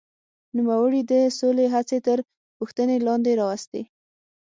نوموړي 0.57 1.01
د 1.11 1.13
سولې 1.39 1.65
هڅې 1.73 1.97
تر 2.07 2.17
پوښتنې 2.57 2.95
لاندې 3.07 3.31
راوستې. 3.39 3.81